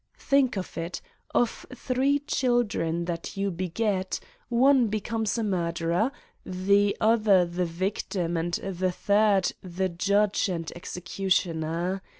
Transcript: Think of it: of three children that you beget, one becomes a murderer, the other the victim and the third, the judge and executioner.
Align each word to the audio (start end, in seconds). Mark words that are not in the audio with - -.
Think 0.17 0.57
of 0.57 0.79
it: 0.79 0.99
of 1.35 1.67
three 1.75 2.17
children 2.17 3.05
that 3.05 3.37
you 3.37 3.51
beget, 3.51 4.19
one 4.49 4.87
becomes 4.87 5.37
a 5.37 5.43
murderer, 5.43 6.11
the 6.43 6.97
other 6.99 7.45
the 7.45 7.65
victim 7.65 8.35
and 8.35 8.55
the 8.55 8.91
third, 8.91 9.51
the 9.61 9.89
judge 9.89 10.49
and 10.49 10.71
executioner. 10.75 12.01